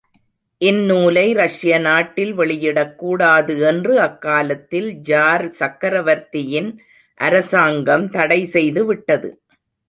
இந் 0.61 0.79
நூலை 0.85 1.33
ரஷ்ய 1.33 1.79
நாட்டில் 1.79 2.31
வெளியிடக் 2.37 2.95
கூடாது 2.95 3.59
என்று 3.59 3.99
அக்காலத்தில் 3.99 4.89
ஜார் 5.01 5.49
சக்கரவர்த்தியின் 5.51 6.71
அரசாங்கம் 7.19 8.09
தடை 8.09 8.45
செய்து 8.45 8.85
விட்டது. 8.85 9.31